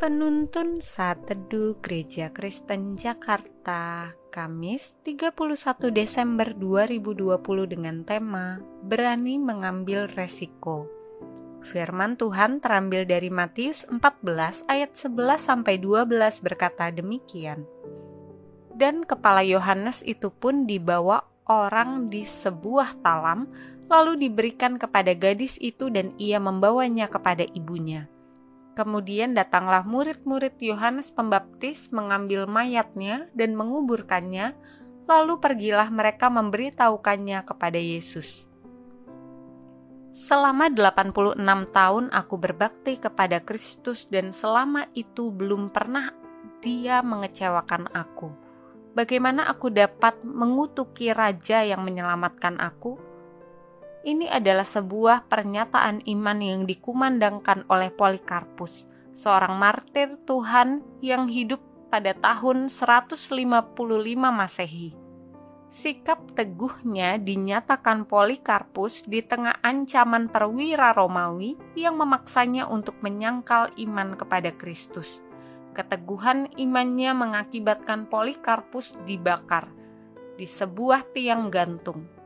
[0.00, 5.36] Penuntun Saat Teduh Gereja Kristen Jakarta Kamis 31
[5.92, 7.36] Desember 2020
[7.68, 10.88] dengan tema Berani Mengambil Resiko.
[11.60, 16.08] Firman Tuhan terambil dari Matius 14 ayat 11 sampai 12
[16.48, 17.68] berkata demikian.
[18.72, 23.52] Dan kepala Yohanes itu pun dibawa orang di sebuah talam
[23.92, 28.08] lalu diberikan kepada gadis itu dan ia membawanya kepada ibunya
[28.80, 34.56] Kemudian datanglah murid-murid Yohanes Pembaptis mengambil mayatnya dan menguburkannya,
[35.04, 38.48] lalu pergilah mereka memberitahukannya kepada Yesus.
[40.16, 41.36] Selama 86
[41.76, 46.16] tahun aku berbakti kepada Kristus dan selama itu belum pernah
[46.64, 48.32] dia mengecewakan aku.
[48.96, 53.09] Bagaimana aku dapat mengutuki raja yang menyelamatkan aku?
[54.00, 61.60] Ini adalah sebuah pernyataan iman yang dikumandangkan oleh Polikarpus, seorang martir Tuhan yang hidup
[61.92, 63.28] pada tahun 155
[64.16, 64.96] Masehi.
[65.68, 74.48] Sikap teguhnya dinyatakan Polikarpus di tengah ancaman perwira Romawi yang memaksanya untuk menyangkal iman kepada
[74.56, 75.20] Kristus.
[75.76, 79.68] Keteguhan imannya mengakibatkan Polikarpus dibakar
[80.40, 82.19] di sebuah tiang gantung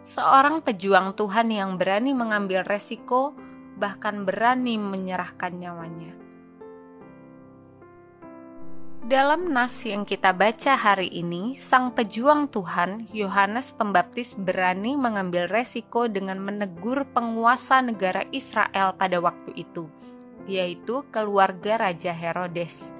[0.00, 3.36] Seorang pejuang Tuhan yang berani mengambil resiko,
[3.76, 6.16] bahkan berani menyerahkan nyawanya.
[9.00, 16.08] Dalam nas yang kita baca hari ini, sang pejuang Tuhan, Yohanes Pembaptis berani mengambil resiko
[16.08, 19.90] dengan menegur penguasa negara Israel pada waktu itu,
[20.46, 22.92] yaitu keluarga Raja Herodes.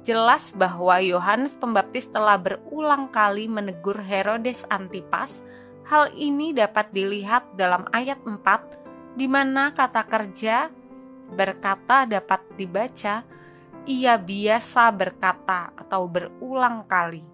[0.00, 5.44] Jelas bahwa Yohanes Pembaptis telah berulang kali menegur Herodes Antipas
[5.90, 10.70] Hal ini dapat dilihat dalam ayat 4 di mana kata kerja
[11.34, 13.26] berkata dapat dibaca
[13.90, 17.26] ia biasa berkata atau berulang kali.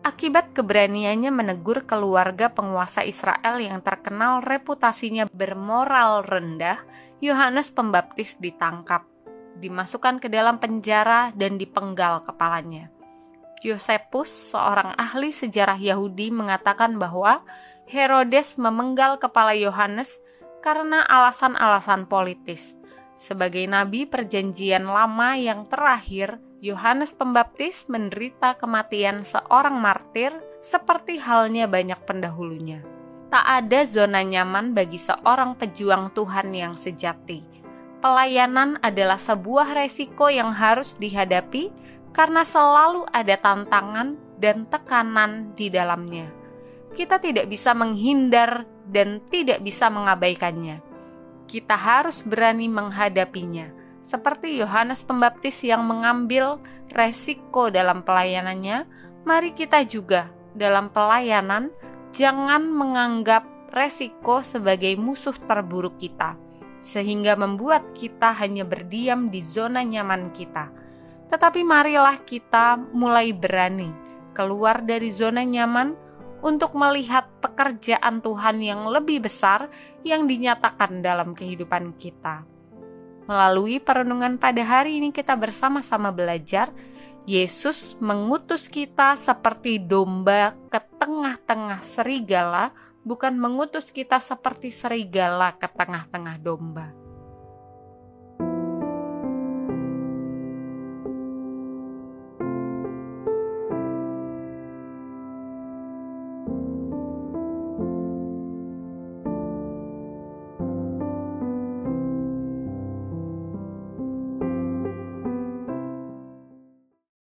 [0.00, 6.80] Akibat keberaniannya menegur keluarga penguasa Israel yang terkenal reputasinya bermoral rendah,
[7.20, 9.04] Yohanes Pembaptis ditangkap,
[9.60, 12.93] dimasukkan ke dalam penjara dan dipenggal kepalanya.
[13.64, 17.40] Yosepus, seorang ahli sejarah Yahudi, mengatakan bahwa
[17.88, 20.20] Herodes memenggal kepala Yohanes
[20.60, 22.76] karena alasan-alasan politis.
[23.16, 32.00] Sebagai nabi Perjanjian Lama yang terakhir, Yohanes Pembaptis menderita kematian seorang martir seperti halnya banyak
[32.04, 32.84] pendahulunya.
[33.32, 37.64] Tak ada zona nyaman bagi seorang pejuang Tuhan yang sejati.
[38.04, 41.72] Pelayanan adalah sebuah resiko yang harus dihadapi
[42.14, 46.30] karena selalu ada tantangan dan tekanan di dalamnya.
[46.94, 50.78] Kita tidak bisa menghindar dan tidak bisa mengabaikannya.
[51.50, 53.74] Kita harus berani menghadapinya,
[54.06, 56.62] seperti Yohanes Pembaptis yang mengambil
[56.94, 58.86] resiko dalam pelayanannya.
[59.26, 61.74] Mari kita juga dalam pelayanan
[62.14, 63.42] jangan menganggap
[63.74, 66.38] resiko sebagai musuh terburuk kita,
[66.86, 70.83] sehingga membuat kita hanya berdiam di zona nyaman kita
[71.34, 73.90] tetapi marilah kita mulai berani
[74.30, 75.98] keluar dari zona nyaman
[76.46, 79.66] untuk melihat pekerjaan Tuhan yang lebih besar
[80.06, 82.46] yang dinyatakan dalam kehidupan kita.
[83.26, 86.70] Melalui perenungan pada hari ini kita bersama-sama belajar
[87.26, 92.70] Yesus mengutus kita seperti domba ke tengah-tengah serigala,
[93.02, 97.03] bukan mengutus kita seperti serigala ke tengah-tengah domba.